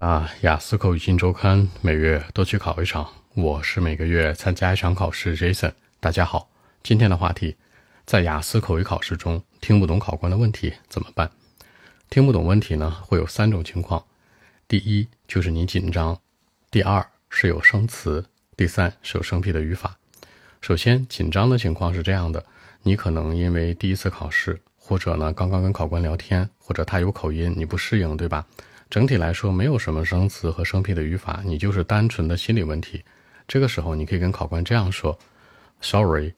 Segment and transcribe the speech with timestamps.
[0.00, 5.36] 啊，雅思口语新周刊每月都去考一场，我是每个月参加一场考试。
[5.36, 6.48] Jason，大家好，
[6.82, 7.54] 今天的话题，
[8.06, 11.30] 在雅思口语考试中听不懂考官的问题怎么办？
[12.08, 14.02] 听不懂问题呢，会有三种情况：
[14.66, 16.14] 第一就是你紧张；
[16.70, 18.22] 第二是有生词；
[18.56, 19.98] 第三是有生僻的语法。
[20.62, 22.42] 首先，紧张的情况是这样的，
[22.84, 28.46] 你可能因为第一次考试，或者呢刚刚跟考官聊天，或者他有口音，你不适应，对吧？
[28.90, 33.04] 整体来说，没有什么生词和生僻的语法，你就是单纯的心理问题。
[33.46, 35.16] 这个时候，你可以跟考官这样说
[35.80, 36.32] ：“Sorry,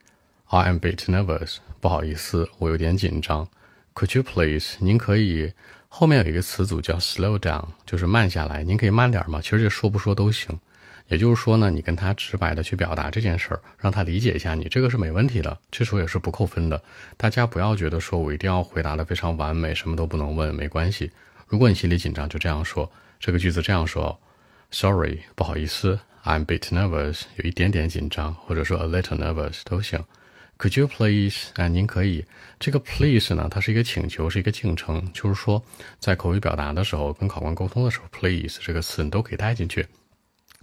[0.45, 1.57] I am a bit nervous。
[1.81, 3.47] 不好意思，我有点紧张。
[3.95, 4.75] Could you please？
[4.77, 5.51] 您可以
[5.89, 8.61] 后面有一个词组叫 slow down，就是慢下来。
[8.63, 9.41] 您可以慢点吗？
[9.41, 10.59] 其实这说不说都行。
[11.07, 15.57] 也就是说呢，你跟他直白的去表达这件事儿，让他理解一下你，这个是没问题的。
[15.71, 16.79] 这时候也是不扣分的。
[17.17, 21.11] 大家不要觉得说我一定要回答的非常完美，什么都不能问，没关系。”
[21.47, 24.19] 如果你心里紧张，就这样说这个句子，这样说
[24.71, 30.03] ：Sorry，不好意思，I'm a bit nervous，有一点点紧张，或者说 a little nervous 都行。
[30.57, 31.49] Could you please？
[31.55, 32.25] 啊，您可以。
[32.59, 35.61] 这个 please 呢，它是一个请求，是一个敬称，就是说
[35.99, 39.85] 在口语表达的时候，跟考官沟通的时候，please 这个词你都可以带进去。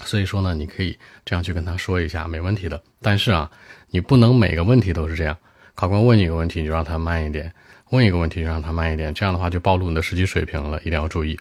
[0.05, 2.83] 所以说呢，你可以这样去跟他说一下，没问题的。
[3.03, 3.51] 但是啊，
[3.91, 5.37] 你不能每个问题都是这样。
[5.75, 7.53] 考官问你一个问题，你就让他慢一点。
[7.91, 11.39] 问一个问题，让他慢一点，这样的话就暴露你的实际水平了，一定要注意。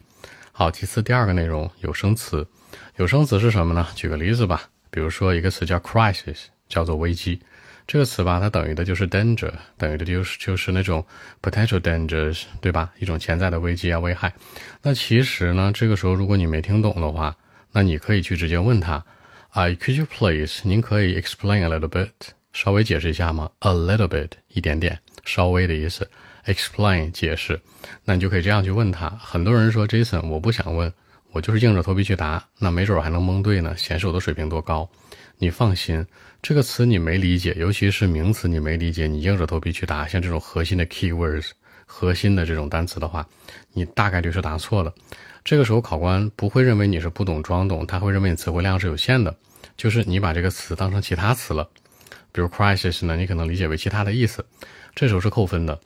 [0.51, 2.45] 好，其次第二个内容有生词，
[2.97, 3.87] 有生词是什么呢？
[3.95, 7.39] 举个例子吧，比如说一个词叫 crisis，叫做危机，
[7.85, 11.05] 这个词吧，它等于的就是 danger，等于的就是就是那种
[11.41, 12.91] potential dangers，对吧？
[12.99, 14.33] 一种潜在的危机啊，危害。
[14.81, 17.35] 那其实呢，这个时候如果你没听懂的话，
[17.71, 18.93] 那你可以去直接问他，
[19.51, 20.61] 啊，could you please？
[20.63, 22.09] 您可以 explain a little bit，
[22.51, 26.09] 稍微解释一下吗？a little bit，一点点，稍微的意思。
[26.45, 27.59] explain 解释，
[28.05, 29.09] 那你就可以这样去问他。
[29.21, 30.91] 很多人说 Jason，我不想问，
[31.31, 34.89] 我就是硬着头皮去答，那没准还能蒙对呢，显示我的水平多高。
[35.37, 36.03] 你放心，
[36.41, 41.51] 这个词你没理解，尤其是名词你没理解，你硬着头皮去答，像这种核心的 keywords，
[41.85, 43.27] 核心的这种单词的话，
[43.73, 44.91] 你大概率是答错了。
[45.43, 49.35] 这个时候考官不会认为你是不懂装懂，他会认为你词汇量是有限的，
[49.77, 51.69] 就是你把这个词当成其他词了。
[52.31, 54.45] 比如 crisis 呢，你可能理解为其他的意思，
[54.95, 55.79] 这时候是扣分的。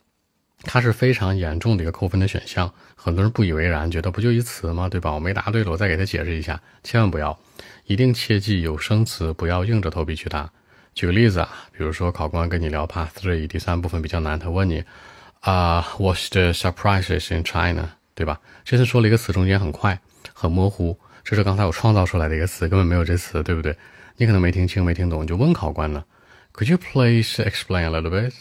[0.65, 4.87] 它是非常严重的一个扣分的选项，很多人不以为然，觉得不就一词吗？
[4.87, 5.11] 对吧？
[5.11, 7.37] 我没答对了，我再给他解释一下，千万不要，
[7.85, 10.49] 一定切记有生词不要硬着头皮去答。
[10.95, 14.85] 举个例子啊，比如说考官跟你聊 Part Three 第三部分比较难，他问你
[15.41, 17.89] 啊，What's the surprises in China？
[18.15, 18.39] 对吧？
[18.63, 19.99] 这次说了一个词，中间很快，
[20.33, 23.75] 很模糊，这是刚才我创造出来的一个词，根本没有这词，对不对？
[24.15, 26.05] 你可能没听清，没听懂，你就问考官了
[26.53, 28.33] ，Could you please explain a little bit？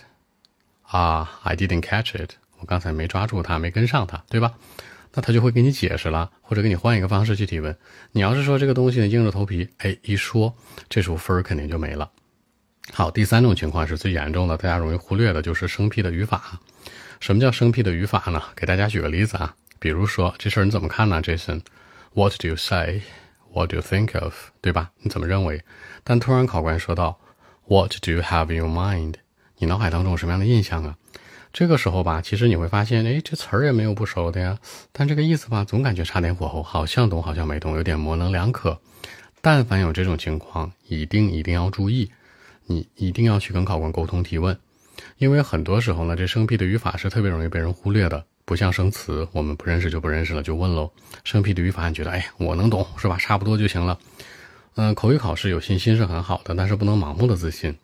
[0.82, 4.54] 啊，I didn't catch it，我刚才没抓住它，没跟上它，对吧？
[5.14, 7.76] 那他就会给你解释了，或者给你换一个方式去提问。
[8.12, 10.54] 你要是说这个东西呢，硬着头皮，哎，一说，
[10.88, 12.10] 这时候分儿肯定就没了。
[12.94, 16.58] 好，第三种情况是最严重的，大家容易忽略的，就是生僻的语法。
[17.20, 18.42] 什么叫生僻的语法呢？
[18.56, 24.34] 给大家举个例子啊，比如说这事儿你怎么看呢，Jason？What do you say？What do you think of？
[24.62, 24.90] 对吧？
[25.02, 25.62] 你怎么认为？
[26.02, 27.20] 但突然考官说到
[27.66, 29.14] ，What do you have in your mind？
[29.58, 30.96] 你脑海当中有什么样的印象啊？
[31.52, 34.58] 这个时候吧，其实你会发现，哎，这词儿也没有不熟的呀，
[34.90, 38.80] 但这个意思吧，总感觉差点火候，好像懂，好像没懂，有点模棱两可。
[39.42, 42.10] 但凡有这种情况，一定一定要注意，
[42.64, 44.58] 你一定要去跟考官沟通提问，
[45.18, 50.90] 因为很多时候呢，这生僻的语法是特别容易被人忽略的，不像生词，我们不认识就不认识了，就问喽。
[51.22, 53.18] 生僻的语法，你觉得，哎，我能懂是吧？
[53.18, 53.98] 差不多就行了。
[54.74, 57.76] 嗯，口语考试有信心是很好的，但是不能盲目的自信。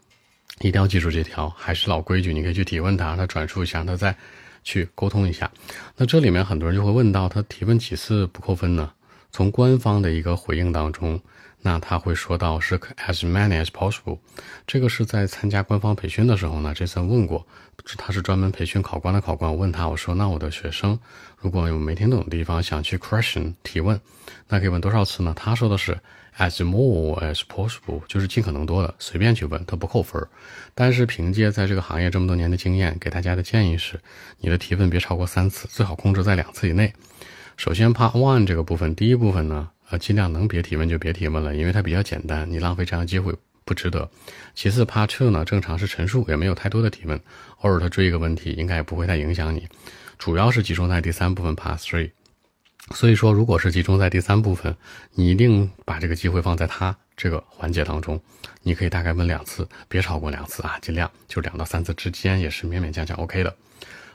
[0.61, 4.17] 一定要记住这条，还是老规矩，你可以去提问他，他转述一下，让他再
[4.65, 5.51] 去沟通一下。
[5.97, 8.91] 那这里面很多人就会问到，他提问几次不扣分呢？
[9.31, 11.21] 从官方的一个回应当中，
[11.63, 14.19] 那他会说到是 as many as possible，
[14.67, 17.47] 这个是在参加官方培训的时候呢，这次问过，
[17.97, 20.99] 他是专门培训考官的考官，我问他，我说那我的学生
[21.39, 24.01] 如果有没听懂的地方，想去 question 提问，
[24.49, 25.33] 那可以问多少次呢？
[25.37, 25.99] 他说的是。
[26.41, 30.25] As more as possible，就是尽可能多的随便去问，他不扣分。
[30.73, 33.99] 但是凭借在这个行业这么多年的经验，给大家的建议是，
[34.39, 36.93] 你的提问别超过三次，最好控制在两次以内。
[37.57, 44.09] 首先，Part One 这个部分，第一部分呢，呃，尽量能别提问就别提问了，因为它比较简单，你浪费这样的机会不值得。
[44.55, 47.19] 其次，Part Two 呢，正常是陈述，也没有太多的提问，
[47.61, 49.67] 偶尔他追一个问题，应该也不会太影响你。
[50.19, 52.11] 主要是集中在第三部分 Part Three。
[52.95, 54.75] 所以说，如果是集中在第三部分，
[55.13, 58.19] 你一定把这个机会放在他这个环节当中。
[58.63, 63.55] 你可以大概问两次，别超过两次啊，尽量就两到三次之间也是勉勉强强 OK 的。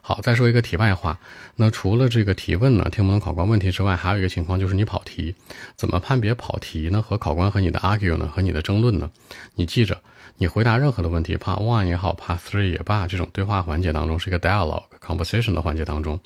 [0.05, 1.17] 好，再说一个题外话，
[1.55, 5.33] 那除了这个提问呢，听不懂考官问题之外，还有一个情况就是你跑题，
[5.77, 7.01] 怎么判别跑题呢？
[7.01, 8.27] 和考官和你的 argue 呢？
[8.27, 9.09] 和你的争论呢？
[9.55, 9.97] 你记着，
[10.35, 16.19] 你回答任何的问题，part one 也好，part three 也罢，这种对话环节当中是一个 dialogue conversation 的环节当中，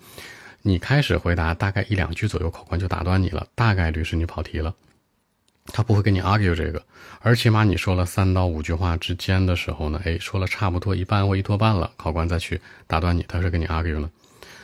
[0.63, 4.73] 你开始回答大概一两句左右，考官就打断你了，大概率是你跑题了。
[5.67, 6.81] 他不会跟你 argue 这个，
[7.21, 14.09] 而起码你说了三到五句话之间的时候呢，哎，说了差不多一半或一多半了，考官再去打断你，他是跟你 argue 呢。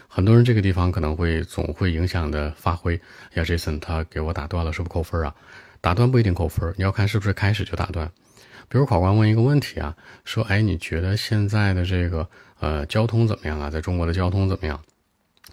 [0.08, 2.96] 很多人这个地方可能会总会影响的发挥。
[3.34, 5.34] 呀，Jason 他给我打断了，是不是扣分啊？
[5.82, 8.10] 打断不一定扣分，你要看是不是开始就打断。
[8.70, 12.30] 比如考官问一个问题啊，说，哎，你觉得现在的这个
[12.60, 13.70] 呃交通怎么样啊？
[13.70, 14.80] 在中国的交通怎么样？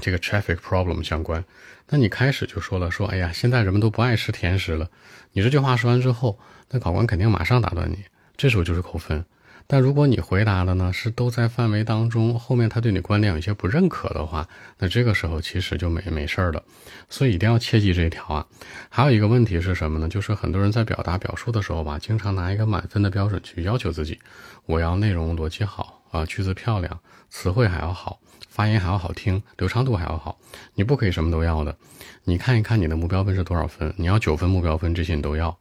[0.01, 1.45] 这个 traffic problem 相关，
[1.89, 4.89] 那你开始就说了，说哎呀，现在人们都不爱吃甜食了。
[5.33, 6.39] 你这句话说完之后，
[6.71, 7.99] 那考官肯定马上打断你，
[8.37, 9.25] 这时候就是扣分。
[9.67, 14.49] 但如果你回答的呢是都在范围当中，后面他对你观点有些不认可的话，
[14.79, 16.61] 那这个时候其实就没没事儿了。
[17.09, 18.45] 所以一定要切记这一条啊。
[18.89, 20.09] 还有一个问题是什么呢？
[20.09, 24.19] 就是很多人在表达表述的时候吧，经常拿一个满分的标准去要求自己，
[24.67, 26.99] 我要内容逻辑好啊，句子漂亮，
[27.29, 28.19] 词汇还要好。
[28.49, 30.39] 发音还要好听，流畅度还要好，
[30.75, 31.77] 你不可以什么都要的。
[32.25, 33.93] 你看一看你的目标分是多少分？
[33.97, 35.57] 你要九分目标分，这些你都要。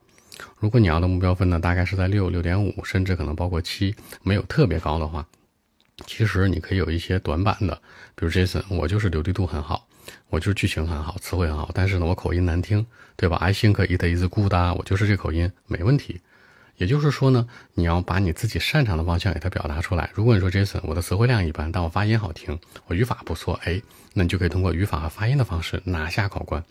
[0.58, 3.94] 如果你要的目标分呢，大概是在六、六点五，甚至可能包括七，
[4.24, 5.26] 没有特别高的话，
[6.06, 7.76] 其实你可以有一些短板的，
[8.16, 9.88] 比如 Jason，我就是流利度很好，
[10.30, 12.86] 我就是剧情很好，词汇很好，但是呢，我口音难听，
[13.18, 16.22] 对吧？I think it is good，我就是这口音，没问题。
[16.80, 20.10] 也就是说呢，你要把你自己擅长的方向给它表达出来。
[20.14, 23.82] 如果你说 Jason，我的词汇量一般，但我发音好听，我语法不错，哎，
[24.14, 26.64] 那你就可以通过语法和发音的方式拿下考官。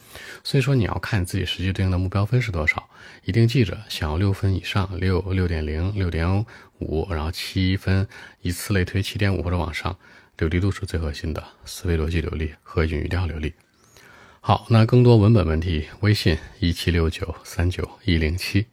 [0.42, 2.88] 所以说你要看自己实际对应的目标分是多少，
[3.24, 6.46] 一定记着，想要六分以上，六六点零、六点
[6.78, 8.08] 五，然后七分，
[8.40, 9.94] 以此类推，七点五或者往上，
[10.38, 13.52] 流利度是最核心的，思维逻辑流利和语调流利。
[14.40, 18.64] 好，那更多文本问题，微信一七六九三九一零七。